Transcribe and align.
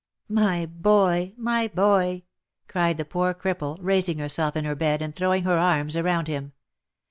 "My 0.43 0.65
boy! 0.65 1.33
my 1.37 1.67
boy!" 1.67 2.23
cried 2.67 2.97
the 2.97 3.05
poor 3.05 3.35
cripple, 3.35 3.77
raising 3.81 4.17
herself 4.17 4.55
in 4.55 4.65
her 4.65 4.73
bed, 4.73 4.99
and 5.03 5.15
throwing 5.15 5.43
her 5.43 5.59
arms 5.59 5.95
around 5.95 6.27
him. 6.27 6.53